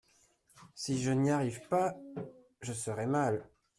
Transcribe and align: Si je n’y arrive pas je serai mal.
Si 0.73 0.97
je 0.99 1.11
n’y 1.11 1.29
arrive 1.29 1.61
pas 1.67 1.95
je 2.61 2.73
serai 2.73 3.05
mal. 3.05 3.47